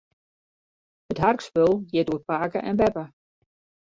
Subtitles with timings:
[1.11, 3.03] It harkspul giet oer pake en beppe.